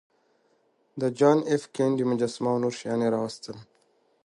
د 0.99 1.01
جان 1.19 1.37
ایف 1.49 1.63
کینیډي 1.75 2.05
مجسمه 2.11 2.49
او 2.53 2.57
نور 2.63 2.73
شیان 2.79 2.99
یې 3.05 3.09
راویستل 3.15 3.57